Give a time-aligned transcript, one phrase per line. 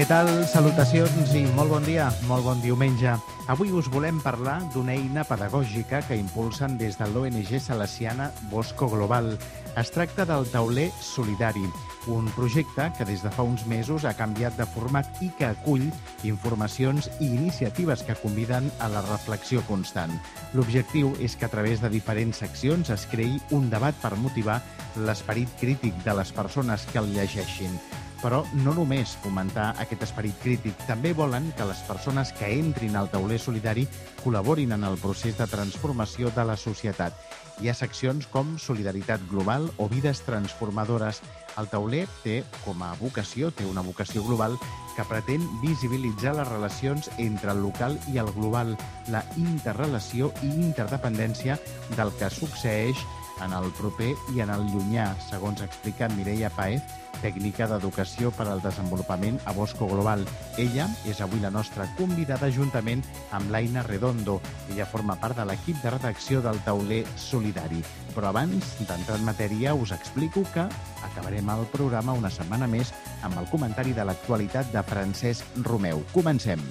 [0.00, 0.30] Què tal?
[0.48, 3.18] Salutacions i molt bon dia, molt bon diumenge.
[3.52, 9.28] Avui us volem parlar d'una eina pedagògica que impulsen des de l'ONG salesiana Bosco Global.
[9.76, 11.66] Es tracta del tauler solidari,
[12.08, 15.84] un projecte que des de fa uns mesos ha canviat de format i que acull
[16.24, 20.16] informacions i iniciatives que conviden a la reflexió constant.
[20.56, 24.62] L'objectiu és que a través de diferents seccions es creï un debat per motivar
[24.96, 27.76] l'esperit crític de les persones que el llegeixin.
[28.20, 33.08] Però no només fomentar aquest esperit crític, també volen que les persones que entrin al
[33.08, 33.86] tauler solidari
[34.20, 37.16] col·laborin en el procés de transformació de la societat.
[37.60, 41.20] Hi ha seccions com Solidaritat Global o Vides Transformadores.
[41.60, 44.56] El tauler té com a vocació, té una vocació global
[44.96, 48.76] que pretén visibilitzar les relacions entre el local i el global,
[49.12, 51.56] la interrelació i interdependència
[51.96, 53.00] del que succeeix
[53.44, 56.82] en el proper i en el llunyà, segons explica Mireia Paez,
[57.20, 60.24] tècnica d'educació per al desenvolupament a Bosco Global.
[60.58, 63.04] Ella és avui la nostra convidada juntament
[63.36, 64.38] amb l'Aina Redondo.
[64.70, 67.82] Ella forma part de l'equip de redacció del Tauler Solidari.
[68.14, 70.66] Però abans d'entrar en matèria, us explico que
[71.04, 76.04] acabarem el programa una setmana més amb el comentari de l'actualitat de Francesc Romeu.
[76.14, 76.64] Comencem.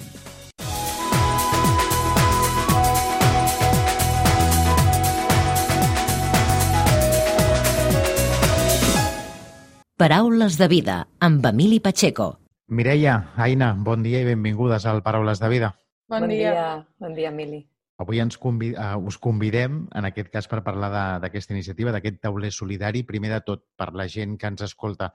[10.00, 12.38] Paraules de vida, amb Emili Pacheco.
[12.72, 15.68] Mireia, Aina, bon dia i benvingudes al Paraules de Vida.
[16.08, 16.52] Bon, Bon dia.
[16.54, 17.58] dia, bon dia, Emili.
[18.00, 22.16] Avui ens convi uh, us convidem, en aquest cas, per parlar de- d'aquesta iniciativa, d'aquest
[22.22, 23.02] tauler solidari.
[23.04, 25.12] Primer de tot, per la gent que ens escolta,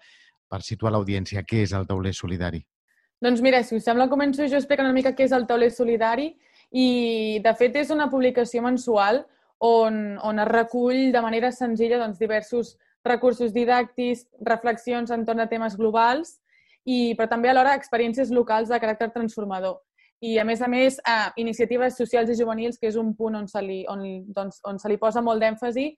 [0.48, 2.62] per situar l'audiència, què és el tauler solidari?
[3.20, 6.30] Doncs mira, si us sembla, començo jo explicant una mica què és el tauler solidari
[6.70, 9.26] i, de fet, és una publicació mensual
[9.58, 15.78] on, on es recull de manera senzilla doncs, diversos recursos didàctics, reflexions entorn de temes
[15.78, 16.40] globals,
[16.86, 19.80] i, però també alhora experiències locals de caràcter transformador.
[20.24, 23.48] I, a més a més, eh, iniciatives socials i juvenils, que és un punt on
[23.52, 25.90] se li, on, doncs, on se li posa molt d'èmfasi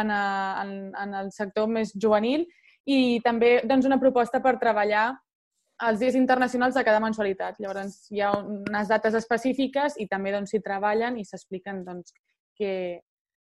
[0.00, 0.70] en, eh, en,
[1.02, 2.46] en el sector més juvenil
[2.86, 5.10] i també doncs, una proposta per treballar
[5.88, 7.58] els dies internacionals de cada mensualitat.
[7.58, 12.14] Llavors, hi ha unes dates específiques i també doncs, s'hi treballen i s'expliquen doncs,
[12.54, 13.00] que,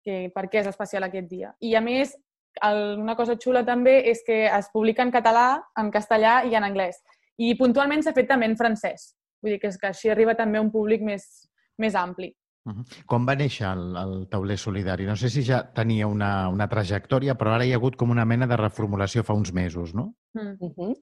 [0.03, 1.53] que, per què és especial aquest dia.
[1.63, 2.17] I, a més,
[2.63, 6.63] el, una cosa xula també és que es publica en català, en castellà i en
[6.63, 7.01] anglès.
[7.37, 9.13] I puntualment s'ha fet també en francès.
[9.41, 12.33] Vull dir que, és que així arriba també a un públic més, més ampli.
[12.67, 13.03] Uh -huh.
[13.05, 15.05] Com va néixer el, el tauler solidari?
[15.05, 18.25] No sé si ja tenia una, una trajectòria, però ara hi ha hagut com una
[18.25, 20.13] mena de reformulació fa uns mesos, no?
[20.33, 20.57] Mm.
[20.59, 20.95] Uh -huh.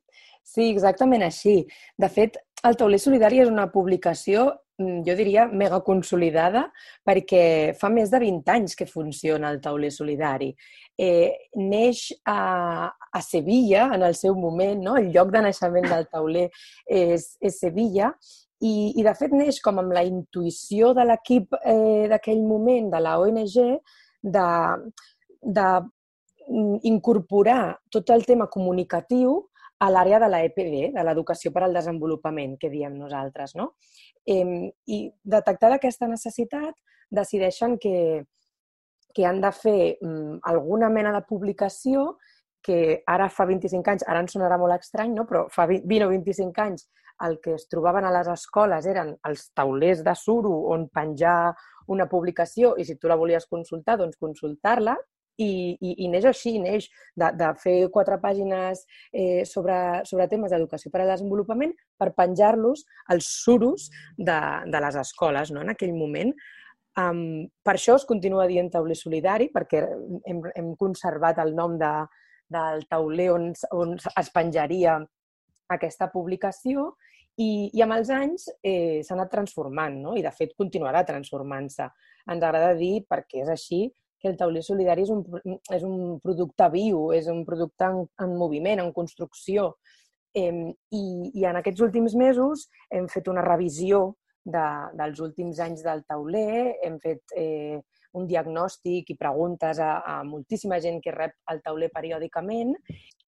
[0.44, 1.66] Sí, exactament així.
[1.98, 6.66] De fet, el Tauler Solidari és una publicació, jo diria, mega consolidada,
[7.08, 10.50] perquè fa més de 20 anys que funciona el Tauler Solidari.
[10.98, 14.98] Eh, neix a, a Sevilla, en el seu moment, no?
[15.00, 16.50] el lloc de naixement del tauler
[16.92, 18.12] és, és Sevilla,
[18.64, 23.04] i, i de fet neix com amb la intuïció de l'equip eh, d'aquell moment, de
[23.04, 23.58] la ONG,
[24.36, 24.48] de,
[25.42, 25.68] de
[26.50, 29.38] mm, incorporar tot el tema comunicatiu
[29.84, 33.56] a l'àrea de l'EPD, de l'educació per al desenvolupament, que diem nosaltres.
[33.60, 33.74] No?
[34.26, 36.74] Eh, I detectada aquesta necessitat,
[37.14, 38.26] decideixen que,
[39.14, 42.16] que han de fer mm, alguna mena de publicació
[42.66, 45.28] que ara fa 25 anys, ara ens sonarà molt estrany, no?
[45.30, 46.88] però fa 20 o 25 anys
[47.26, 51.54] el que es trobaven a les escoles eren els taulers de suro on penjar
[51.94, 54.98] una publicació i si tu la volies consultar, doncs consultar-la
[55.38, 56.88] i, i, i neix així, neix
[57.18, 62.86] de, de fer quatre pàgines eh, sobre, sobre temes d'educació per al desenvolupament per penjar-los
[63.14, 64.40] als suros de,
[64.72, 65.64] de les escoles no?
[65.66, 66.32] en aquell moment.
[66.96, 69.82] Um, per això es continua dient tauler solidari, perquè
[70.32, 71.92] hem, hem conservat el nom de,
[72.56, 75.00] del tauler on, on es penjaria
[75.76, 76.94] aquesta publicació
[77.42, 80.16] i, i amb els anys eh, s'ha anat transformant, no?
[80.16, 81.90] i de fet continuarà transformant-se.
[82.32, 83.82] Ens agrada dir, perquè és així,
[84.22, 85.24] que el tauler solidari és un,
[85.76, 89.74] és un producte viu, és un producte en, en moviment, en construcció.
[90.36, 90.52] Eh,
[90.92, 91.04] i,
[91.40, 94.16] I en aquests últims mesos hem fet una revisió
[94.46, 94.66] de,
[95.00, 97.82] dels últims anys del tauler, hem fet eh,
[98.16, 102.76] un diagnòstic i preguntes a, a moltíssima gent que rep el tauler periòdicament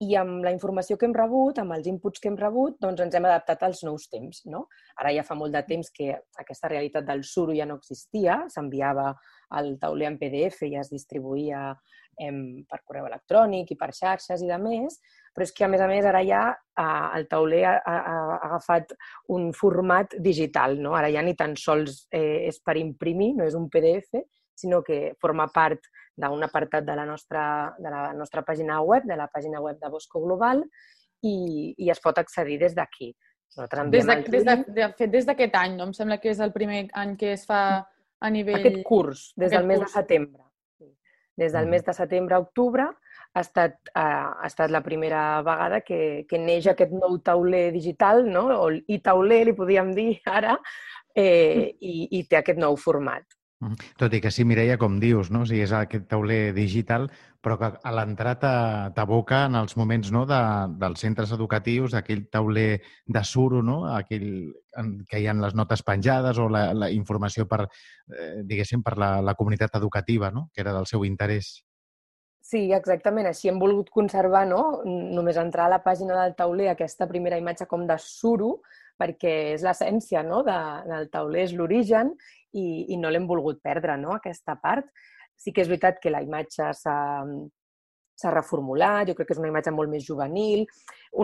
[0.03, 3.15] i amb la informació que hem rebut, amb els inputs que hem rebut, doncs ens
[3.15, 4.43] hem adaptat als nous temps.
[4.51, 4.65] No?
[4.99, 6.09] Ara ja fa molt de temps que
[6.43, 9.13] aquesta realitat del suro ja no existia, s'enviava
[9.59, 11.71] al tauler en PDF i es distribuïa
[12.21, 14.99] em, per correu electrònic i per xarxes i de més,
[15.33, 18.37] però és que, a més a més, ara ja eh, el tauler ha, ha, ha
[18.51, 18.95] agafat
[19.33, 20.77] un format digital.
[20.81, 20.95] No?
[20.99, 24.23] Ara ja ni tan sols eh, és per imprimir, no és un PDF,
[24.63, 27.45] sinó que forma part d'un apartat de la, nostra,
[27.81, 30.61] de la nostra pàgina web, de la pàgina web de Bosco Global,
[31.23, 31.37] i,
[31.79, 33.13] i es pot accedir des d'aquí.
[33.53, 35.89] Des de, des de, de fet, des d'aquest any, no?
[35.91, 37.83] Em sembla que és el primer any que es fa
[38.23, 38.61] a nivell...
[38.61, 39.91] Aquest curs, des aquest del mes curs.
[39.91, 40.43] de setembre.
[41.43, 41.71] Des del mm.
[41.75, 42.87] mes de setembre a octubre
[43.33, 48.27] ha estat, uh, ha estat la primera vegada que, que neix aquest nou tauler digital,
[48.29, 48.45] no?
[48.61, 50.59] o e-tauler, li podíem dir ara,
[51.17, 53.25] eh, i, i té aquest nou format.
[53.99, 55.45] Tot i que sí, Mireia, com dius, no?
[55.45, 57.07] o sigui, és aquest tauler digital,
[57.43, 58.35] però que a l'entrar
[58.97, 60.25] t'aboca en els moments no?
[60.27, 60.41] de,
[60.83, 63.85] dels centres educatius, aquell tauler de suro, no?
[63.95, 64.27] aquell
[64.79, 67.67] en què hi ha les notes penjades o la, la informació per,
[68.11, 70.49] eh, diguéssim, per la, la comunitat educativa, no?
[70.53, 71.61] que era del seu interès.
[72.43, 73.29] Sí, exactament.
[73.31, 74.83] Així hem volgut conservar, no?
[74.85, 78.57] només entrar a la pàgina del tauler, aquesta primera imatge com de suro,
[78.99, 80.43] perquè és l'essència no?
[80.47, 80.59] de,
[80.89, 82.13] del tauler, és l'origen,
[82.59, 84.89] i, i no l'hem volgut perdre, no?, aquesta part.
[85.37, 86.97] Sí que és veritat que la imatge s'ha
[88.23, 90.65] s'ha reformulat, jo crec que és una imatge molt més juvenil,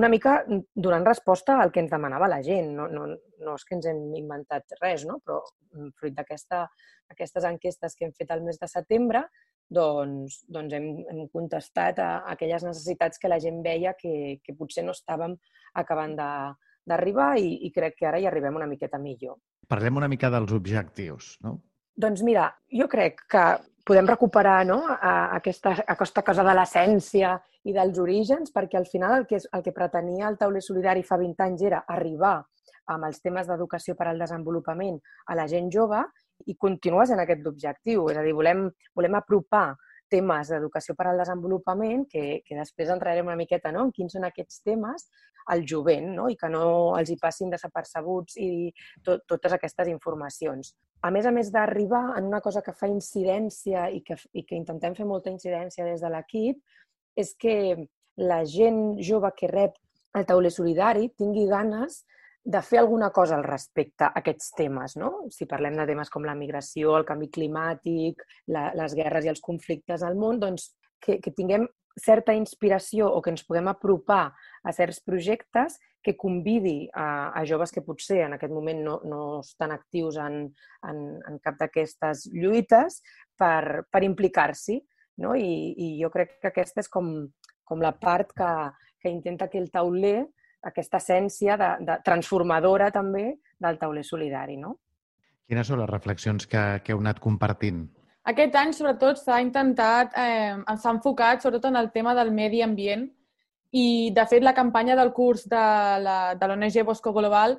[0.01, 2.73] una mica donant resposta al que ens demanava la gent.
[2.79, 3.07] No, no,
[3.45, 5.21] no és que ens hem inventat res, no?
[5.25, 5.41] però
[5.77, 9.25] mm, fruit d'aquestes enquestes que hem fet al mes de setembre,
[9.69, 14.57] doncs, doncs hem, hem contestat a, a aquelles necessitats que la gent veia que, que
[14.57, 15.37] potser no estàvem
[15.77, 19.37] acabant d'arribar i, i crec que ara hi arribem una miqueta millor.
[19.69, 21.59] Parlem una mica dels objectius, no?
[21.99, 23.45] Doncs mira, jo crec que
[23.89, 27.35] podem recuperar no, a aquesta, a aquesta cosa de l'essència
[27.69, 31.19] i dels orígens, perquè al final el que, el que pretenia el tauler solidari fa
[31.21, 32.37] 20 anys era arribar
[32.93, 36.01] amb els temes d'educació per al desenvolupament a la gent jove
[36.47, 38.07] i continues en aquest objectiu.
[38.13, 39.67] És a dir, volem, volem apropar
[40.11, 43.87] temes d'educació per al desenvolupament, que, que després entrarem una miqueta no?
[43.87, 45.09] en quins són aquests temes,
[45.49, 46.29] al jovent, no?
[46.29, 46.65] i que no
[46.99, 48.51] els hi passin desapercebuts i
[49.05, 50.75] to totes aquestes informacions.
[51.01, 54.59] A més a més d'arribar en una cosa que fa incidència i que, i que
[54.59, 56.61] intentem fer molta incidència des de l'equip,
[57.17, 57.57] és que
[58.19, 59.79] la gent jove que rep
[60.19, 62.03] el tauler solidari tingui ganes
[62.45, 64.97] de fer alguna cosa al respecte a aquests temes.
[64.97, 65.29] No?
[65.35, 68.23] Si parlem de temes com la migració, el canvi climàtic,
[68.55, 71.67] la, les guerres i els conflictes al món, doncs que, que tinguem
[71.99, 74.31] certa inspiració o que ens puguem apropar
[74.63, 79.23] a certs projectes que convidi a, a joves que potser en aquest moment no, no
[79.41, 80.45] estan actius en,
[80.87, 83.03] en, en cap d'aquestes lluites
[83.37, 84.79] per, per implicar-s'hi.
[85.25, 85.35] No?
[85.35, 87.11] I, I jo crec que aquesta és com,
[87.67, 88.53] com la part que,
[89.03, 90.29] que intenta que el tauler
[90.65, 94.57] aquesta essència de, de transformadora també del tauler solidari.
[94.57, 94.75] No?
[95.49, 97.87] Quines són les reflexions que, que heu anat compartint?
[98.29, 103.07] Aquest any, sobretot, s'ha intentat, eh, s'ha enfocat sobretot en el tema del medi ambient
[103.73, 105.63] i, de fet, la campanya del curs de
[106.37, 107.57] l'ONG Bosco Global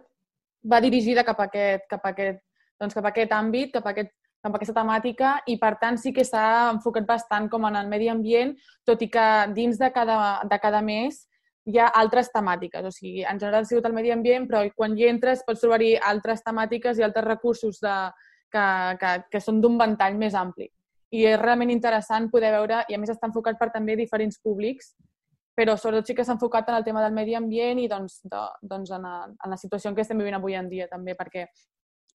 [0.69, 2.43] va dirigida cap a aquest, cap a aquest,
[2.79, 4.13] doncs, cap a aquest àmbit, cap a, aquest,
[4.43, 7.89] cap a aquesta temàtica i, per tant, sí que s'ha enfocat bastant com en el
[7.89, 8.53] medi ambient,
[8.85, 9.25] tot i que
[9.57, 11.23] dins de cada, de cada mes
[11.65, 12.85] hi ha altres temàtiques.
[12.85, 15.95] O sigui, en general ha sigut el medi ambient, però quan hi entres pots trobar-hi
[16.11, 17.95] altres temàtiques i altres recursos de,
[18.51, 18.65] que,
[19.01, 20.69] que, que són d'un ventall més ampli.
[21.11, 24.94] I és realment interessant poder veure, i a més està enfocat per també diferents públics,
[25.59, 28.44] però sobretot sí que s'ha enfocat en el tema del medi ambient i doncs, de,
[28.61, 31.50] doncs en, a, en la situació en què estem vivint avui en dia també, perquè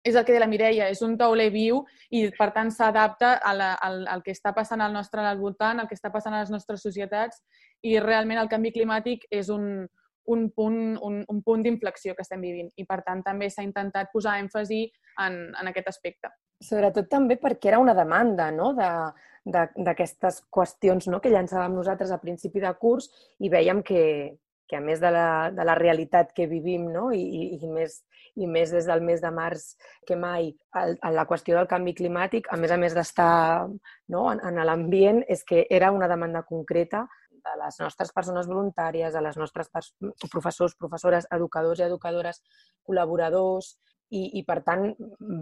[0.05, 1.81] és el que de la Mireia, és un tauler viu
[2.13, 5.97] i, per tant, s'adapta al, al que està passant al nostre al voltant, al que
[5.97, 7.41] està passant a les nostres societats
[7.83, 9.87] i realment el canvi climàtic és un,
[10.27, 14.13] un punt, un, un punt d'inflexió que estem vivint i, per tant, també s'ha intentat
[14.13, 14.85] posar èmfasi
[15.25, 16.33] en, en aquest aspecte.
[16.65, 18.73] Sobretot també perquè era una demanda no?
[18.77, 21.21] d'aquestes de, qüestions no?
[21.21, 23.09] que llançàvem nosaltres a principi de curs
[23.41, 24.05] i veiem que,
[24.75, 27.07] que a més de la, de la realitat que vivim no?
[27.15, 28.01] I, i, més,
[28.35, 29.69] i més des del mes de març
[30.09, 30.51] que mai,
[30.81, 33.69] el, la qüestió del canvi climàtic, a més a més d'estar
[34.11, 34.25] no?
[34.33, 37.05] en, en l'ambient, és que era una demanda concreta
[37.45, 39.71] de les nostres persones voluntàries, de les nostres
[40.33, 42.43] professors, professores, educadors i educadores,
[42.83, 43.77] col·laboradors,
[44.11, 44.91] i, i per tant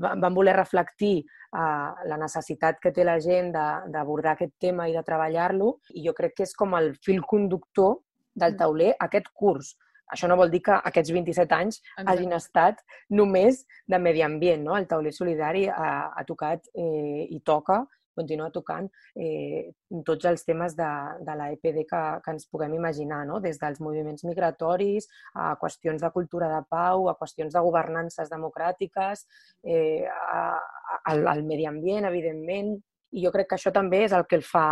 [0.03, 5.03] vam voler reflectir uh, la necessitat que té la gent d'abordar aquest tema i de
[5.07, 7.99] treballar-lo i jo crec que és com el fil conductor
[8.35, 8.61] del mm.
[8.61, 9.75] tauler aquest curs.
[10.13, 12.11] Això no vol dir que aquests 27 anys Exacte.
[12.13, 12.83] hagin estat
[13.17, 14.65] només de medi ambient.
[14.67, 14.77] No?
[14.77, 17.83] El tauler solidari ha, ha tocat eh, i toca
[18.15, 19.73] continua tocant eh,
[20.07, 20.89] tots els temes de,
[21.25, 23.41] de l'EPD que, que ens puguem imaginar, no?
[23.41, 29.27] des dels moviments migratoris a qüestions de cultura de pau, a qüestions de governances democràtiques,
[29.65, 32.75] eh, a, a, al, al medi ambient, evidentment,
[33.13, 34.67] i jo crec que això també és el que el fa,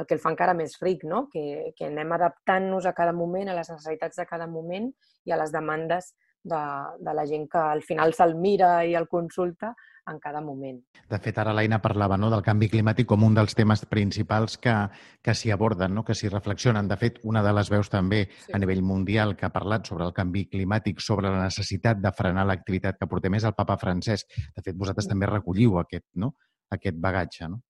[0.00, 1.26] el que el fa encara més ric, no?
[1.32, 4.90] que, que anem adaptant-nos a cada moment, a les necessitats de cada moment
[5.28, 6.60] i a les demandes de,
[6.98, 9.74] de la gent que al final se'l mira i el consulta
[10.10, 10.78] en cada moment.
[11.10, 14.74] De fet, ara l'Aina parlava no, del canvi climàtic com un dels temes principals que,
[15.22, 16.88] que s'hi aborden, no, que s'hi reflexionen.
[16.88, 18.50] De fet, una de les veus també sí.
[18.56, 22.46] a nivell mundial que ha parlat sobre el canvi climàtic, sobre la necessitat de frenar
[22.48, 24.32] l'activitat que portem és el papa Francesc.
[24.56, 25.14] De fet, vosaltres mm.
[25.14, 26.34] també recolliu aquest, no,
[26.72, 27.52] aquest bagatge.
[27.52, 27.62] No?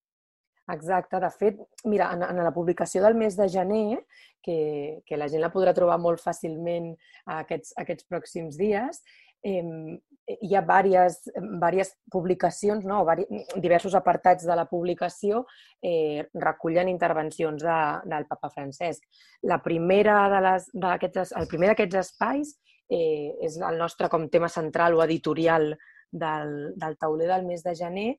[0.71, 1.19] Exacte.
[1.19, 4.05] De fet, mira, en, en la publicació del mes de gener,
[4.41, 6.93] que, que la gent la podrà trobar molt fàcilment
[7.39, 9.03] aquests, aquests pròxims dies,
[9.43, 9.61] eh,
[10.31, 13.01] hi ha diverses, diverses publicacions, no?
[13.59, 15.43] diversos apartats de la publicació
[15.83, 19.03] eh, recullen intervencions de, del papa Francesc.
[19.43, 22.55] La primera de les, aquests, el primer d'aquests espais
[22.87, 25.73] eh, és el nostre com tema central o editorial
[26.11, 28.11] del, del tauler del mes de gener,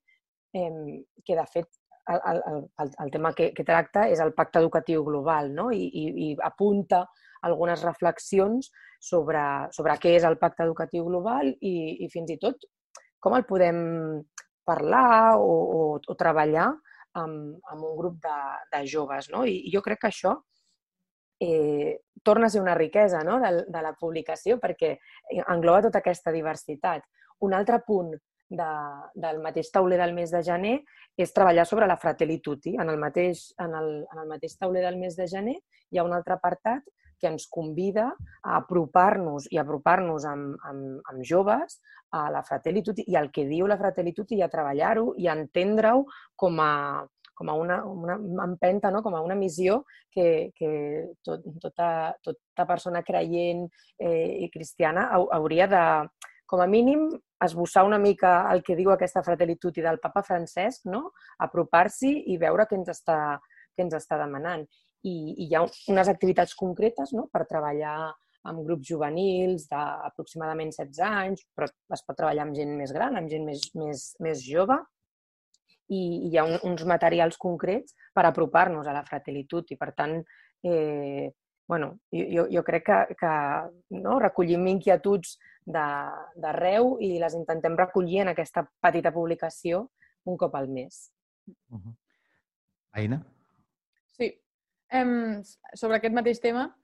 [0.52, 1.68] que de fet
[2.10, 2.40] el,
[2.82, 5.70] el, el tema que, que tracta és el pacte educatiu global no?
[5.70, 7.04] I, i, i apunta
[7.46, 8.70] algunes reflexions
[9.02, 9.42] sobre,
[9.74, 12.66] sobre què és el pacte educatiu global i, i fins i tot
[13.22, 13.78] com el podem
[14.66, 16.70] parlar o, o, o treballar
[17.18, 18.38] amb, amb un grup de,
[18.72, 19.28] de joves.
[19.30, 19.44] No?
[19.46, 20.36] I, I jo crec que això
[21.42, 23.38] eh, torna a ser una riquesa no?
[23.42, 24.96] de, de la publicació perquè
[25.46, 27.06] engloba tota aquesta diversitat.
[27.42, 28.12] Un altre punt
[28.52, 28.70] de,
[29.14, 30.78] del mateix tauler del mes de gener
[31.16, 32.74] és treballar sobre la Fratelli Tutti.
[32.80, 35.56] En el, mateix, en, el, en el mateix tauler del mes de gener
[35.92, 36.84] hi ha un altre apartat
[37.22, 38.08] que ens convida
[38.42, 41.78] a apropar-nos i apropar-nos amb, amb, amb joves
[42.18, 45.28] a la Fratelli Tutti i al que diu la Fratelli Tutti i a treballar-ho i
[45.28, 46.02] a entendre-ho
[46.34, 46.72] com a,
[47.38, 49.04] com a una, una empenta, no?
[49.06, 50.72] com a una missió que, que
[51.22, 51.88] tot, tota,
[52.26, 53.68] tota persona creient
[54.02, 55.84] eh, i cristiana hauria de,
[56.52, 57.06] com a mínim,
[57.40, 61.12] esbossar una mica el que diu aquesta Fratelli del papa Francesc, no?
[61.40, 63.40] apropar-s'hi i veure què ens està,
[63.72, 64.66] què ens està demanant.
[65.02, 67.30] I, I hi ha unes activitats concretes no?
[67.32, 68.12] per treballar
[68.50, 73.32] amb grups juvenils d'aproximadament 16 anys, però es pot treballar amb gent més gran, amb
[73.32, 74.76] gent més, més, més jove,
[75.88, 79.78] i, hi ha un, uns materials concrets per apropar-nos a la Fratelli I.
[79.80, 80.18] Per tant,
[80.68, 81.32] eh,
[81.68, 83.32] bueno, jo, jo crec que, que
[84.02, 89.88] no, recollim inquietuds d'arreu i les intentem recollir en aquesta petita publicació
[90.24, 91.12] un cop al mes.
[91.70, 91.94] Uh -huh.
[92.92, 93.22] Aina?
[94.16, 94.38] Sí.
[94.92, 95.42] Um,
[95.74, 96.76] sobre aquest mateix tema,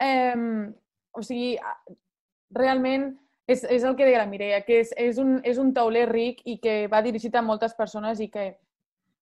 [0.00, 0.74] um,
[1.12, 1.58] o sigui,
[2.50, 6.08] realment és, és el que deia la Mireia, que és, és, un, és un tauler
[6.10, 8.58] ric i que va dirigit a moltes persones i que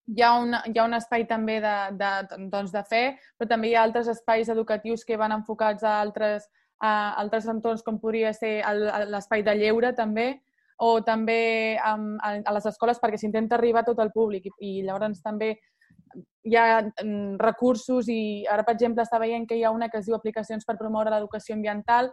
[0.07, 2.11] hi ha, una, hi ha un espai també de, de,
[2.53, 3.05] doncs de fe,
[3.39, 6.49] però també hi ha altres espais educatius que van enfocats a altres,
[6.85, 8.59] a altres entorns com podria ser
[9.09, 10.35] l'espai de lleure també,
[10.85, 14.73] o també a, a les escoles perquè s'intenta arribar a tot el públic i, i
[14.83, 15.53] llavors també
[16.45, 20.01] hi ha mm, recursos i ara, per exemple, està veient que hi ha una que
[20.01, 22.11] es diu aplicacions per promoure l'educació ambiental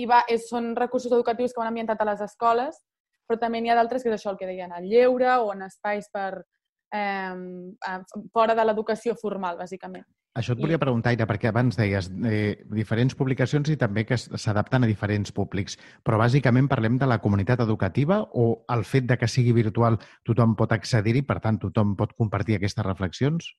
[0.00, 2.80] i va, és, són recursos educatius que van ambientat a les escoles,
[3.28, 5.62] però també n'hi ha d'altres que és això el que deien, el lleure o en
[5.68, 6.42] espais per,
[6.94, 7.94] eh,
[8.34, 10.06] fora de l'educació formal, bàsicament.
[10.34, 14.82] Això et volia preguntar, Ira, perquè abans deies eh, diferents publicacions i també que s'adapten
[14.82, 19.28] a diferents públics, però bàsicament parlem de la comunitat educativa o el fet de que
[19.30, 23.52] sigui virtual tothom pot accedir-hi, per tant, tothom pot compartir aquestes reflexions?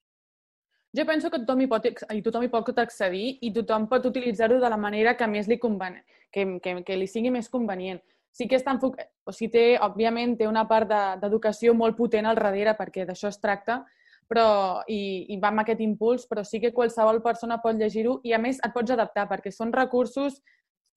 [0.95, 4.59] Jo penso que tothom hi pot, i tothom hi pot accedir i tothom pot utilitzar-ho
[4.59, 8.03] de la manera que més li conven, que, que, que li sigui més convenient.
[8.35, 12.27] Sí que està enfocat, o sigui, té, òbviament, té una part d'educació de, molt potent
[12.27, 13.85] al darrere, perquè d'això es tracta,
[14.27, 18.33] però, i, i va amb aquest impuls, però sí que qualsevol persona pot llegir-ho i
[18.33, 20.41] a més et pots adaptar perquè són recursos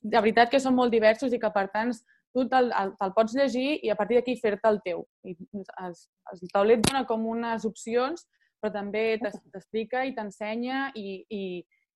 [0.01, 1.93] de veritat que són molt diversos i que per tant
[2.33, 5.05] tu te'l te pots llegir i a partir d'aquí fer-te el teu.
[5.25, 5.37] I
[5.85, 5.95] el,
[6.33, 8.27] el taulet dona com unes opcions
[8.59, 11.43] però també t'explica i t'ensenya i, i,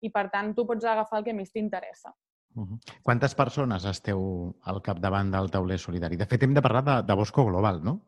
[0.02, 2.12] i per tant tu pots agafar el que més t'interessa.
[2.54, 2.78] Uh -huh.
[3.02, 6.16] Quantes persones esteu al capdavant del tauler solidari?
[6.16, 8.00] De fet, hem de parlar de, de Bosco Global, no?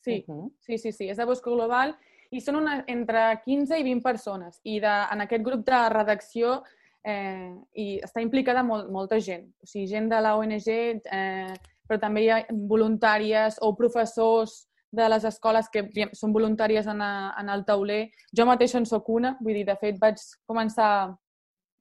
[0.00, 0.52] Sí, uh -huh.
[0.58, 1.08] sí, sí, sí.
[1.08, 1.96] És de Bosco Global
[2.30, 4.60] i són una, entre 15 i 20 persones.
[4.64, 6.60] I de, en aquest grup de redacció
[7.04, 9.48] eh, i està implicada molt, molta gent.
[9.62, 11.54] O sigui, gent de la ONG, eh,
[11.88, 15.84] però també hi ha voluntàries o professors de les escoles que
[16.18, 18.08] són voluntàries en, a, en el tauler.
[18.36, 20.90] Jo mateixa en sóc una, vull dir, de fet vaig començar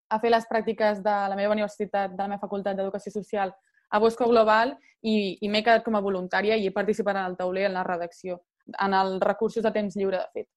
[0.09, 3.53] a fer les pràctiques de la meva universitat, de la meva facultat d'Educació Social
[3.89, 7.37] a Bosco Global i, i m'he quedat com a voluntària i he participat en el
[7.37, 8.39] tauler en la redacció.
[8.71, 10.49] En els recursos de temps lliure, de fet.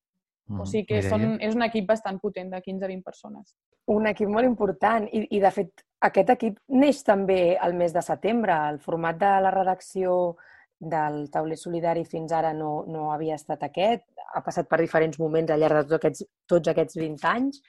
[0.51, 1.11] Mm, o sigui que Mireia?
[1.11, 3.55] són, és un equip bastant potent, de 15-20 persones.
[3.93, 8.03] Un equip molt important i, i de fet aquest equip neix també el mes de
[8.03, 8.57] setembre.
[8.73, 10.37] El format de la redacció
[10.83, 14.05] del tauler solidari fins ara no, no havia estat aquest.
[14.35, 17.63] Ha passat per diferents moments al llarg de tots aquests, tots aquests 20 anys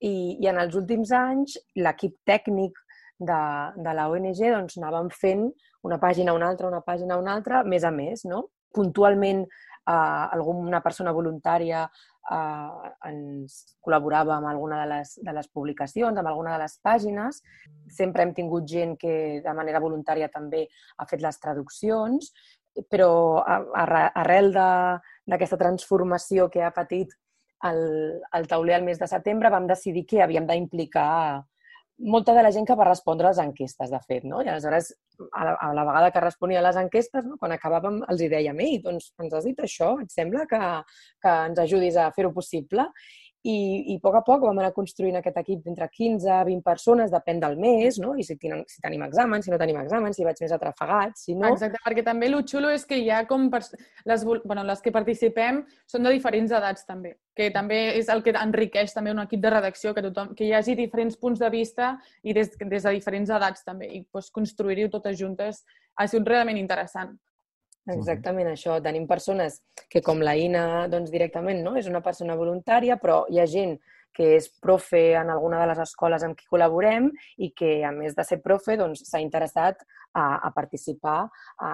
[0.00, 2.78] i, i en els últims anys l'equip tècnic
[3.18, 3.40] de,
[3.76, 5.48] de la ONG doncs, anàvem fent
[5.86, 8.24] una pàgina, una altra, una pàgina, una altra, més a més.
[8.28, 8.46] No?
[8.76, 9.44] Puntualment
[9.90, 16.30] eh, alguna persona voluntària eh, ens col·laborava amb alguna de les, de les publicacions, amb
[16.30, 17.42] alguna de les pàgines.
[17.90, 20.66] Sempre hem tingut gent que de manera voluntària també
[20.96, 22.32] ha fet les traduccions,
[22.88, 27.12] però arrel d'aquesta transformació que ha patit
[27.66, 27.80] el,
[28.32, 31.42] el tauler al mes de setembre vam decidir que havíem d'implicar
[32.00, 34.40] molta de la gent que va respondre a les enquestes, de fet, no?
[34.42, 34.90] I aleshores,
[35.36, 37.36] a la, a la vegada que responia a les enquestes, no?
[37.40, 40.60] quan acabàvem, els hi dèiem, ei, doncs ens has dit això, et sembla que,
[41.22, 42.88] que ens ajudis a fer-ho possible?
[43.42, 46.60] I, I a poc a poc vam anar construint aquest equip d'entre 15 a 20
[46.60, 48.12] persones, depèn del mes, no?
[48.12, 51.36] I si, tenen, si tenim exàmens, si no tenim exàmens, si vaig més atrafegat, si
[51.38, 51.48] no...
[51.48, 53.48] Exacte, perquè també el xulo és que hi ha com...
[53.48, 53.72] pers-
[54.04, 58.36] Les, bueno, les que participem són de diferents edats també, que també és el que
[58.36, 61.94] enriqueix també un equip de redacció, que, tothom, que hi hagi diferents punts de vista
[62.22, 65.64] i des, des de diferents edats també, i doncs, construir-ho totes juntes
[65.96, 67.16] ha sigut realment interessant.
[67.88, 68.76] Exactament això.
[68.84, 71.76] Tenim persones que, com la Ina, doncs directament no?
[71.80, 73.78] és una persona voluntària, però hi ha gent
[74.12, 77.08] que és profe en alguna de les escoles amb qui col·laborem
[77.38, 79.80] i que, a més de ser profe, doncs, s'ha interessat
[80.12, 81.20] a, a participar
[81.62, 81.70] a,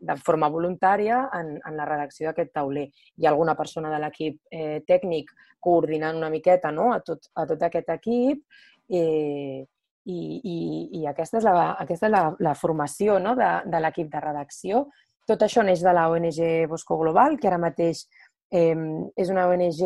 [0.00, 2.86] de forma voluntària en, en la redacció d'aquest tauler.
[3.18, 6.92] Hi ha alguna persona de l'equip eh, tècnic coordinant una miqueta no?
[6.94, 8.42] a, tot, a tot aquest equip
[8.90, 9.62] eh,
[10.04, 10.58] i, i,
[11.00, 13.34] i aquesta és la, aquesta és la, la formació no?
[13.38, 14.86] de, de l'equip de redacció.
[15.28, 18.04] Tot això neix de la ONG Bosco Global, que ara mateix
[18.50, 18.74] eh,
[19.16, 19.82] és una ONG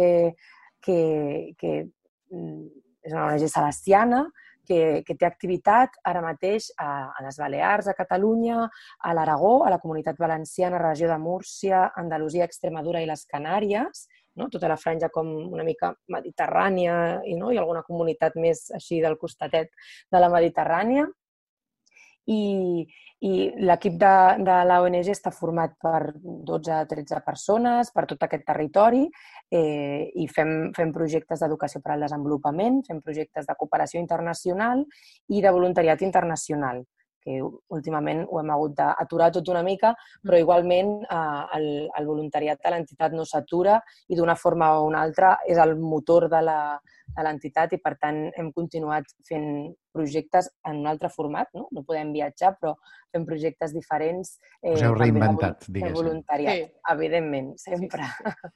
[0.83, 0.99] que,
[1.61, 1.73] que
[2.33, 2.67] mm,
[3.07, 4.25] és una ONG celestiana,
[4.67, 9.71] que, que té activitat ara mateix a, a les Balears, a Catalunya, a l'Aragó, a
[9.71, 14.51] la Comunitat Valenciana, regió de Múrcia, Andalusia, Extremadura i les Canàries, no?
[14.53, 17.53] tota la franja com una mica mediterrània i, no?
[17.55, 19.71] i alguna comunitat més així del costatet
[20.13, 21.07] de la Mediterrània.
[22.27, 22.83] I,
[23.27, 29.05] i l'equip de, de la ONG està format per 12-13 persones per tot aquest territori
[29.07, 34.85] eh, i fem, fem projectes d'educació per al desenvolupament, fem projectes de cooperació internacional
[35.31, 36.83] i de voluntariat internacional
[37.27, 37.41] que
[37.75, 39.91] últimament ho hem hagut d'aturar tot una mica,
[40.23, 41.67] però igualment eh, el,
[41.99, 46.29] el voluntariat de l'entitat no s'atura i d'una forma o una altra és el motor
[46.31, 46.59] de la,
[47.17, 51.67] de l'entitat i, per tant, hem continuat fent projectes en un altre format, no?
[51.75, 52.77] No podem viatjar, però
[53.11, 54.37] fem projectes diferents.
[54.63, 55.97] Us heu reinventat, diguéssim.
[55.99, 56.73] voluntariat, Sí.
[56.95, 58.03] evidentment, sempre.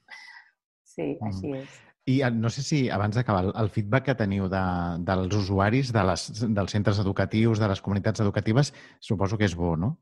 [0.91, 1.27] Sí, Mm.
[1.27, 1.75] així és.
[2.09, 4.61] I eh, no sé si, abans d'acabar, el- feedback que teniu de,
[5.05, 9.75] dels usuaris, de les, dels centres educatius, de les comunitats educatives, suposo que és bo,
[9.77, 9.97] no?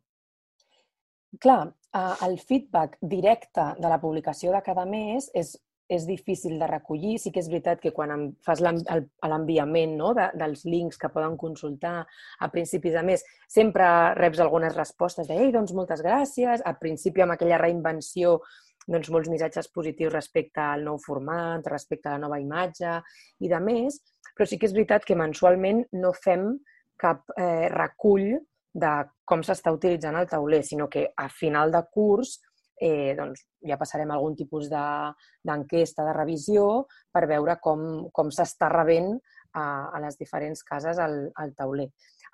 [1.40, 5.52] Clar, eh, el feedback directe de la publicació de cada mes és,
[5.90, 7.18] és difícil de recollir.
[7.20, 12.06] Sí que és veritat que quan fas l'enviament no, de, dels links que poden consultar
[12.40, 17.26] a principis de mes, sempre reps algunes respostes de «Ei, doncs moltes gràcies», al principi
[17.26, 18.40] amb aquella reinvenció
[18.88, 23.00] doncs, molts missatges positius respecte al nou format, respecte a la nova imatge
[23.44, 24.00] i de més,
[24.36, 26.52] però sí que és veritat que mensualment no fem
[27.00, 28.32] cap eh, recull
[28.80, 28.92] de
[29.26, 32.38] com s'està utilitzant el tauler, sinó que a final de curs
[32.80, 35.12] eh, doncs, ja passarem algun tipus de-
[35.44, 39.12] d'enquesta, de, de revisió, per veure com, com s'està rebent
[39.54, 41.90] a, a les diferents cases el, el tauler.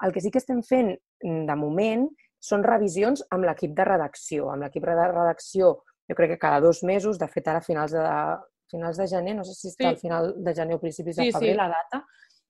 [0.06, 0.92] El que sí que estem fent
[1.24, 2.08] mm, de moment
[2.46, 4.52] són revisions amb l'equip de redacció.
[4.54, 5.72] Amb l'equip de redacció,
[6.10, 8.06] jo crec que cada dos mesos, de fet ara a finals de,
[8.72, 9.90] finals de gener, no sé si està Sí.
[9.94, 11.58] al final de gener o principis de Sí, febrer sí.
[11.58, 12.06] la data,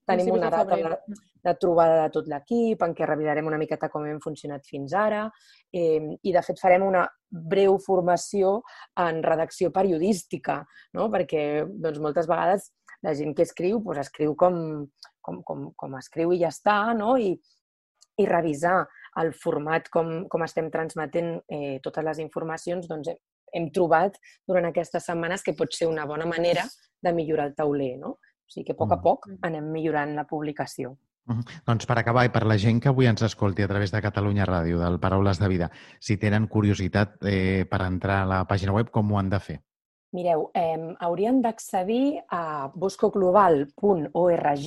[0.06, 3.90] tenim Principis una data de, de trobada de tot l'equip, en què revisarem una miqueta
[3.90, 5.26] com hem funcionat fins ara
[5.74, 8.62] eh, i, de fet, farem una breu formació
[9.02, 10.64] en redacció periodística,
[10.94, 11.10] no?
[11.10, 14.88] perquè doncs, moltes vegades la gent que escriu doncs, escriu com,
[15.22, 17.18] com, com, com escriu i ja està, no?
[17.18, 17.34] I,
[18.18, 18.86] i revisar
[19.20, 23.10] el format com, com estem transmetent eh, totes les informacions, doncs
[23.56, 26.64] hem, trobat durant aquestes setmanes que pot ser una bona manera
[27.02, 28.10] de millorar el tauler, no?
[28.20, 29.02] O sigui que a poc a Mm.
[29.02, 30.98] poc anem millorant la publicació.
[31.28, 31.62] Uh -huh.
[31.66, 34.46] Doncs per acabar, i per la gent que avui ens escolti a través de Catalunya
[34.46, 38.92] Ràdio, del Paraules de Vida, si tenen curiositat eh, per entrar a la pàgina web,
[38.92, 39.62] com ho han de fer?
[40.12, 44.60] Mireu, eh, haurien d'accedir a boscoglobal.org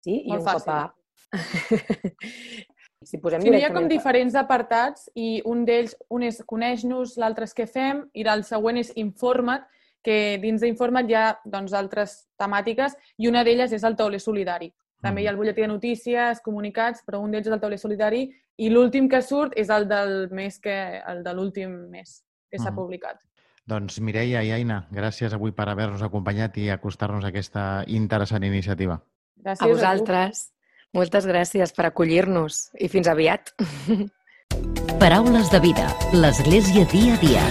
[0.00, 0.22] sí?
[0.24, 0.94] i un cop a...
[3.06, 7.46] Si posem Sí, hi ha com diferents apartats i un d'ells, un és coneix-nos, l'altre
[7.46, 9.62] és què fem i el següent és informa't,
[10.02, 14.72] que dins d'informa't hi ha doncs, altres temàtiques i una d'elles és el tauler solidari.
[15.02, 18.24] També hi ha el butlletí de notícies, comunicats, però un d'ells és el tauler solidari
[18.56, 22.70] i l'últim que surt és el del mes que, el de l'últim mes que s'ha
[22.70, 22.76] Mhm.
[22.76, 23.18] publicat.
[23.66, 29.00] Doncs Mireia i Aina, gràcies avui per haver-nos acompanyat i acostar-nos a aquesta interessant iniciativa.
[29.42, 30.52] Gràcies A vosaltres.
[30.96, 33.50] Moltes gràcies per acollir-nos i fins aviat.
[35.02, 35.90] Paraules de vida.
[36.16, 37.42] L'Església dia a dia.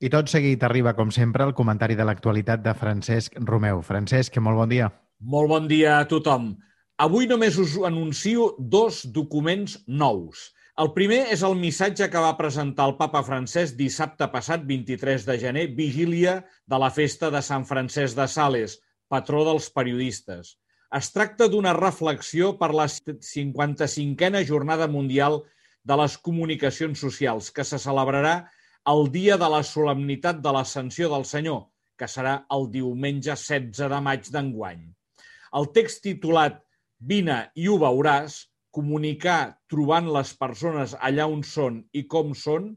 [0.00, 3.82] I tot seguit arriba, com sempre, el comentari de l'actualitat de Francesc Romeu.
[3.84, 4.88] Francesc, molt bon dia.
[5.20, 6.54] Molt bon dia a tothom.
[6.96, 10.48] Avui només us anuncio dos documents nous.
[10.80, 15.36] El primer és el missatge que va presentar el papa Francesc dissabte passat, 23 de
[15.42, 18.78] gener, vigília de la festa de Sant Francesc de Sales,
[19.12, 20.56] patró dels periodistes.
[20.94, 25.42] Es tracta d'una reflexió per la 55a Jornada Mundial
[25.84, 28.36] de les Comunicacions Socials, que se celebrarà
[28.88, 31.66] el dia de la solemnitat de l'Ascensió del Senyor,
[31.98, 34.86] que serà el diumenge 16 de maig d'enguany.
[35.58, 36.62] El text titulat
[36.98, 42.72] Vine i ho veuràs, comunicar trobant les persones allà on són i com són,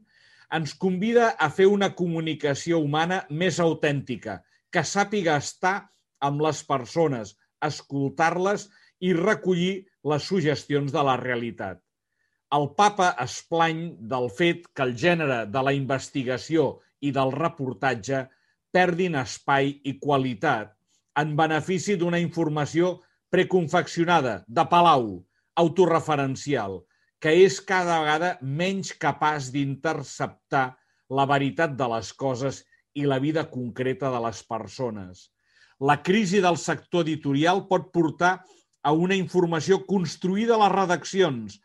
[0.52, 4.40] ens convida a fer una comunicació humana més autèntica,
[4.72, 5.74] que sàpiga estar
[6.28, 8.68] amb les persones, escoltar-les
[9.02, 11.80] i recollir les suggestions de la realitat.
[12.52, 13.82] El papa es plany
[14.12, 16.66] del fet que el gènere de la investigació
[17.00, 18.26] i del reportatge
[18.72, 20.74] perdin espai i qualitat
[21.20, 22.98] en benefici d'una informació
[23.32, 25.06] preconfeccionada, de palau,
[25.56, 26.80] autorreferencial,
[27.20, 30.66] que és cada vegada menys capaç d'interceptar
[31.12, 32.62] la veritat de les coses
[32.96, 35.30] i la vida concreta de les persones.
[35.82, 38.28] La crisi del sector editorial pot portar
[38.86, 41.56] a una informació construïda a les redaccions,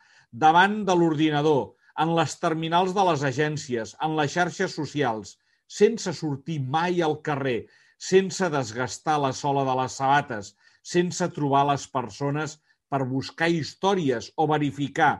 [0.44, 1.60] davant de l'ordinador,
[2.02, 5.36] en les terminals de les agències, en les xarxes socials,
[5.70, 7.68] sense sortir mai al carrer,
[8.08, 10.50] sense desgastar la sola de les sabates,
[10.82, 12.56] sense trobar les persones
[12.90, 15.12] per buscar històries o verificar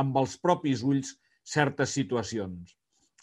[0.00, 1.12] amb els propis ulls
[1.44, 2.72] certes situacions.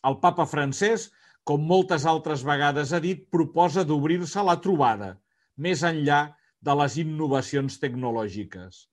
[0.05, 1.09] El papa francès,
[1.43, 5.15] com moltes altres vegades ha dit, proposa d'obrir-se la trobada,
[5.57, 6.23] més enllà
[6.63, 8.87] de les innovacions tecnològiques.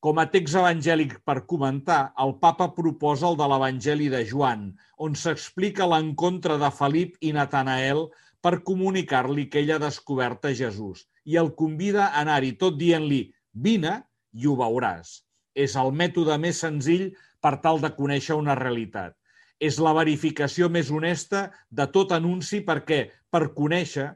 [0.00, 5.16] Com a text evangèlic per comentar, el papa proposa el de l'Evangeli de Joan, on
[5.22, 8.06] s'explica l'encontre de Felip i Natanael
[8.40, 13.26] per comunicar-li que ell ha descobert a Jesús i el convida a anar-hi tot dient-li
[13.52, 13.98] «vine
[14.32, 15.18] i ho veuràs».
[15.52, 17.10] És el mètode més senzill
[17.44, 19.16] per tal de conèixer una realitat.
[19.60, 24.14] És la verificació més honesta de tot anunci perquè, per conèixer,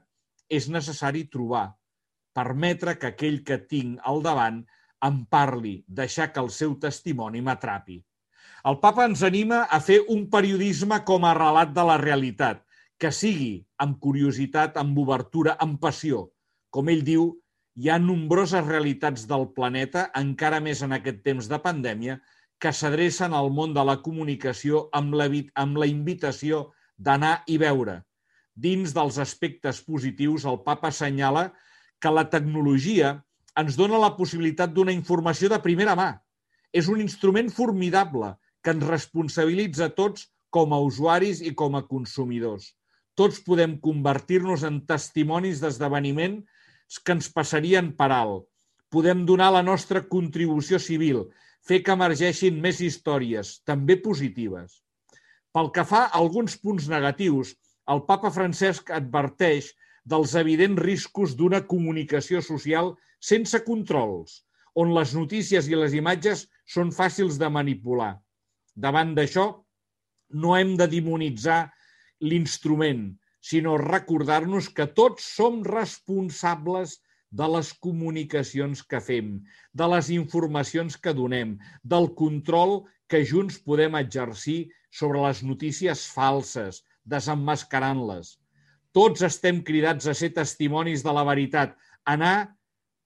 [0.57, 1.67] és necessari trobar,
[2.37, 4.63] permetre que aquell que tinc al davant
[5.07, 8.01] em parli, deixar que el seu testimoni m'atrapi.
[8.65, 12.63] El papa ens anima a fer un periodisme com a relat de la realitat,
[12.99, 16.29] que sigui amb curiositat, amb obertura, amb passió.
[16.73, 17.27] Com ell diu,
[17.77, 22.17] hi ha nombroses realitats del planeta, encara més en aquest temps de pandèmia,
[22.63, 25.29] que s'adrecen al món de la comunicació amb la,
[25.61, 28.01] amb la invitació d'anar i veure.
[28.55, 31.49] Dins dels aspectes positius, el papa assenyala
[32.01, 33.17] que la tecnologia
[33.59, 36.11] ens dona la possibilitat d'una informació de primera mà.
[36.75, 42.73] És un instrument formidable que ens responsabilitza tots com a usuaris i com a consumidors.
[43.19, 48.47] Tots podem convertir-nos en testimonis d'esdeveniments que ens passarien per alt.
[48.91, 51.25] Podem donar la nostra contribució civil,
[51.67, 54.83] fer que emergeixin més històries, també positives.
[55.55, 57.55] Pel que fa a alguns punts negatius,
[57.93, 59.73] el papa Francesc adverteix
[60.13, 64.43] dels evidents riscos d'una comunicació social sense controls,
[64.75, 68.15] on les notícies i les imatges són fàcils de manipular.
[68.75, 69.47] Davant d'això,
[70.43, 71.61] no hem de demonitzar
[72.25, 73.07] l'instrument,
[73.45, 76.99] sinó recordar-nos que tots som responsables
[77.35, 79.31] de les comunicacions que fem,
[79.75, 86.83] de les informacions que donem, del control que junts podem exercir sobre les notícies falses,
[87.05, 88.35] desemmascarant-les.
[88.95, 91.75] Tots estem cridats a ser testimonis de la veritat,
[92.07, 92.37] anar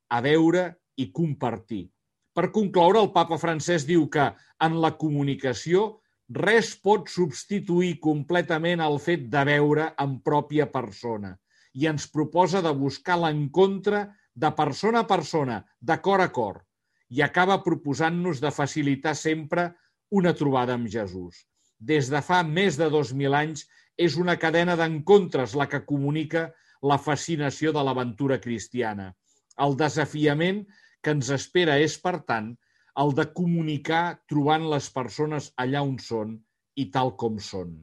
[0.08, 1.88] a veure i compartir.
[2.34, 4.28] Per concloure, el papa francès diu que
[4.62, 5.88] en la comunicació
[6.28, 11.34] res pot substituir completament el fet de veure en pròpia persona
[11.74, 16.60] i ens proposa de buscar l'encontre de persona a persona, de cor a cor,
[17.08, 19.70] i acaba proposant-nos de facilitar sempre
[20.10, 21.44] una trobada amb Jesús.
[21.78, 23.66] Des de fa més de 2.000 anys
[23.98, 26.48] és una cadena d'encontres la que comunica
[26.86, 29.10] la fascinació de l'aventura cristiana.
[29.58, 30.62] El desafiament
[31.02, 32.52] que ens espera és, per tant,
[33.02, 36.36] el de comunicar trobant les persones allà on són
[36.78, 37.74] i tal com són.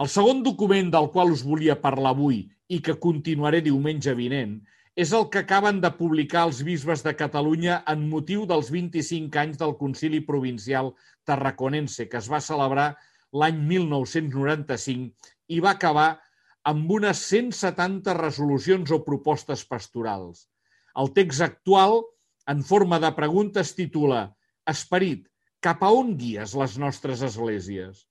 [0.00, 4.58] El segon document del qual us volia parlar avui i que continuaré diumenge vinent
[4.96, 9.60] és el que acaben de publicar els bisbes de Catalunya en motiu dels 25 anys
[9.60, 10.94] del Concili Provincial
[11.28, 12.94] Tarraconense, que es va celebrar
[13.42, 16.08] l'any 1995 i va acabar
[16.70, 20.46] amb unes 170 resolucions o propostes pastorals.
[20.98, 22.00] El text actual,
[22.50, 24.26] en forma de pregunta, es titula
[24.66, 25.26] Esperit,
[25.62, 28.06] cap a on guies les nostres esglésies?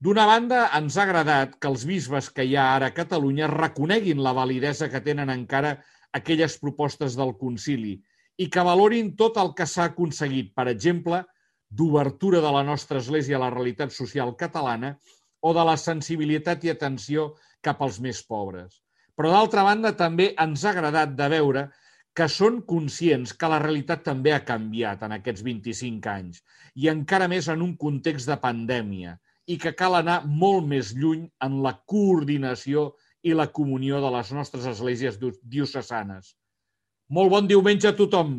[0.00, 4.22] D'una banda, ens ha agradat que els bisbes que hi ha ara a Catalunya reconeguin
[4.24, 5.74] la validesa que tenen encara
[6.16, 7.98] aquelles propostes del concili
[8.40, 11.20] i que valorin tot el que s'ha aconseguit, per exemple,
[11.70, 14.96] d'obertura de la nostra Església a la realitat social catalana
[15.40, 17.30] o de la sensibilitat i atenció
[17.64, 18.80] cap als més pobres.
[19.16, 21.68] Però, d'altra banda, també ens ha agradat de veure
[22.16, 26.40] que són conscients que la realitat també ha canviat en aquests 25 anys
[26.74, 29.14] i encara més en un context de pandèmia
[29.46, 32.90] i que cal anar molt més lluny en la coordinació
[33.22, 36.34] i la comunió de les nostres esglésies diocesanes.
[37.10, 38.34] Molt bon diumenge a tothom!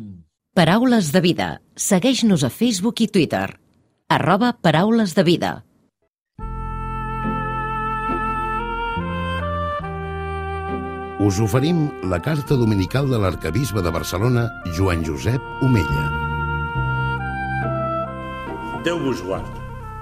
[0.52, 1.44] Paraules de vida.
[1.80, 3.54] Segueix-nos a Facebook i Twitter.
[4.12, 5.52] Arroba Paraules de vida.
[11.22, 14.44] us oferim la carta dominical de l'arcabisbe de Barcelona,
[14.76, 16.04] Joan Josep Omella.
[18.84, 19.56] Déu vos guard.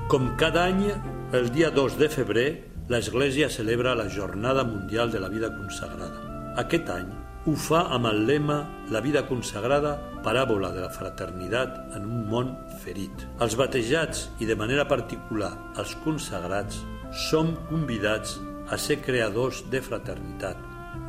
[0.09, 0.89] Com cada any,
[1.31, 2.49] el dia 2 de febrer,
[2.89, 6.25] l'Església celebra la Jornada Mundial de la Vida Consagrada.
[6.59, 7.11] Aquest any
[7.47, 12.55] ho fa amb el lema La vida consagrada, paràbola de la fraternitat en un món
[12.85, 13.27] ferit.
[13.41, 16.83] Els batejats i de manera particular els consagrats
[17.29, 18.39] som convidats
[18.71, 20.59] a ser creadors de fraternitat,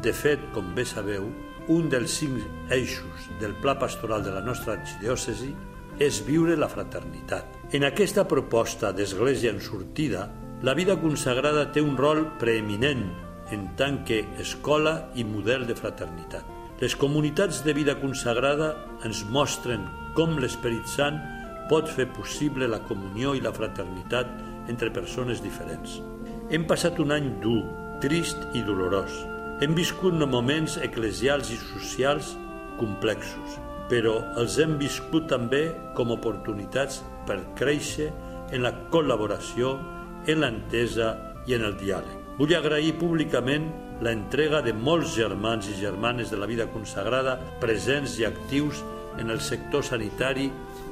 [0.01, 1.27] de fet, com bé sabeu,
[1.69, 5.51] un dels cinc eixos del pla pastoral de la nostra arxidiòcesi
[6.01, 7.59] és viure la fraternitat.
[7.75, 10.27] En aquesta proposta d'Església en sortida,
[10.65, 13.05] la vida consagrada té un rol preeminent
[13.51, 16.60] en tant que escola i model de fraternitat.
[16.81, 18.71] Les comunitats de vida consagrada
[19.05, 19.83] ens mostren
[20.17, 21.19] com l'Esperit Sant
[21.69, 24.31] pot fer possible la comunió i la fraternitat
[24.71, 25.99] entre persones diferents.
[26.49, 27.59] Hem passat un any dur,
[28.01, 29.13] trist i dolorós,
[29.61, 32.31] hem viscut moments eclesials i socials
[32.79, 33.59] complexos,
[33.91, 38.09] però els hem viscut també com oportunitats per créixer
[38.49, 39.75] en la col·laboració,
[40.25, 41.13] en l'entesa
[41.45, 42.17] i en el diàleg.
[42.41, 43.69] Vull agrair públicament
[44.01, 48.81] la entrega de molts germans i germanes de la vida consagrada presents i actius
[49.21, 50.47] en el sector sanitari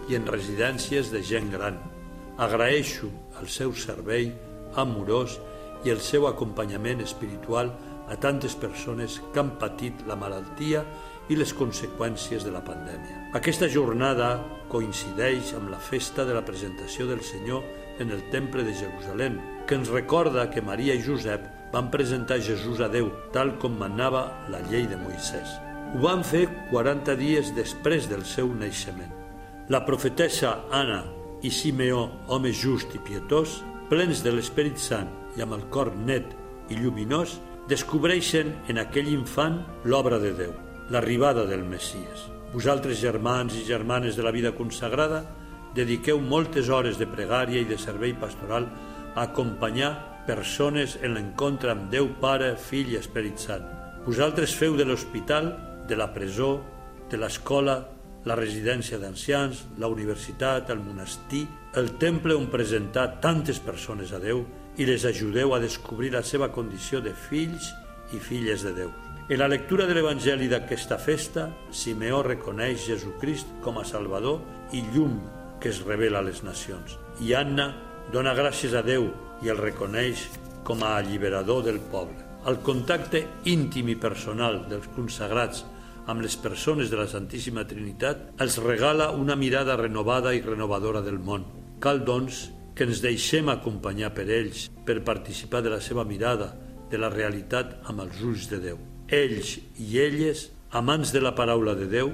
[0.10, 1.80] i en residències de gent gran.
[2.38, 3.10] Agraeixo
[3.42, 4.30] el seu servei
[4.78, 5.40] amorós
[5.84, 7.74] i el seu acompanyament espiritual
[8.10, 10.86] a tantes persones que han patit la malaltia
[11.30, 13.30] i les conseqüències de la pandèmia.
[13.38, 14.36] Aquesta jornada
[14.70, 17.66] coincideix amb la festa de la presentació del Senyor
[18.00, 22.82] en el Temple de Jerusalem, que ens recorda que Maria i Josep van presentar Jesús
[22.82, 25.58] a Déu, tal com manava la llei de Moisès.
[25.94, 29.12] Ho van fer 40 dies després del seu naixement.
[29.70, 31.04] La profetessa Anna
[31.46, 36.34] i Simeó, home just i pietós, plens de l'Esperit Sant i amb el cor net
[36.70, 37.38] i lluminós,
[37.70, 40.54] descobreixen en aquell infant l'obra de Déu,
[40.90, 42.28] l'arribada del Messies.
[42.54, 45.22] Vosaltres, germans i germanes de la vida consagrada,
[45.78, 48.66] dediqueu moltes hores de pregària i de servei pastoral
[49.14, 49.92] a acompanyar
[50.30, 53.64] persones en l'encontre amb Déu Pare, Fill i Esperit Sant.
[54.06, 55.50] Vosaltres feu de l'hospital,
[55.90, 56.60] de la presó,
[57.10, 57.80] de l'escola,
[58.30, 61.48] la residència d'ancians, la universitat, el monestir,
[61.80, 64.44] el temple on presentar tantes persones a Déu
[64.78, 67.72] i les ajudeu a descobrir la seva condició de fills
[68.14, 68.92] i filles de Déu.
[69.30, 74.44] En la lectura de l'Evangeli d'aquesta festa, Simeó reconeix Jesucrist com a Salvador
[74.78, 75.18] i llum
[75.62, 77.00] que es revela a les nacions.
[77.22, 77.72] I Anna
[78.14, 79.10] dona gràcies a Déu
[79.44, 80.28] i el reconeix
[80.68, 82.26] com a alliberador del poble.
[82.48, 85.66] El contacte íntim i personal dels consagrats
[86.10, 91.20] amb les persones de la Santíssima Trinitat els regala una mirada renovada i renovadora del
[91.20, 91.46] món.
[91.84, 96.54] Cal, doncs, que ens deixem acompanyar per ells, per participar de la seva mirada,
[96.90, 98.80] de la realitat amb els ulls de Déu.
[99.12, 102.14] Ells i elles, amants de la paraula de Déu,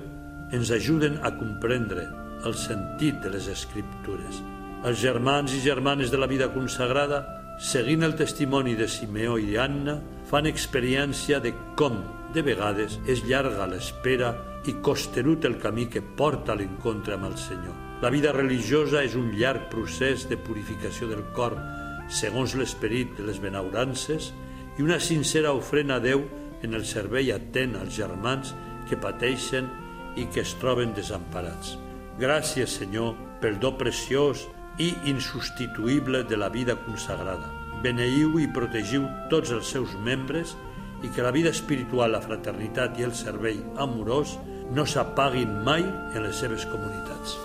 [0.55, 2.09] ens ajuden a comprendre
[2.45, 4.43] el sentit de les Escriptures.
[4.85, 7.23] Els germans i germanes de la vida consagrada,
[7.57, 9.95] seguint el testimoni de Simeó i Anna,
[10.29, 11.95] fan experiència de com,
[12.35, 14.29] de vegades, és llarga l'espera
[14.69, 17.73] i costerut el camí que porta a l'encontre amb el Senyor.
[18.03, 21.57] La vida religiosa és un llarg procés de purificació del cor,
[22.05, 24.35] segons l'esperit de les benaurances,
[24.77, 26.27] i una sincera ofrena a Déu
[26.61, 28.53] en el servei atent als germans
[28.85, 29.65] que pateixen
[30.13, 31.73] i que es troben desemparats.
[32.21, 34.45] Gràcies, Senyor, pel do preciós
[34.77, 37.51] i insubstituïble de la vida consagrada.
[37.83, 40.55] Beneiu i protegiu tots els seus membres
[41.03, 44.37] i que la vida espiritual, la fraternitat i el servei amorós
[44.73, 47.37] no s'apaguin mai en les seves comunitats.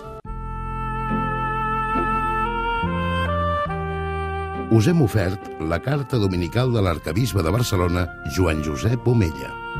[4.71, 9.70] Us hem ofert la carta dominical de l'arcabisbe de Barcelona, Joan Josep Omella.